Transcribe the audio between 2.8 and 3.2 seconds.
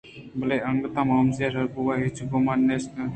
اَت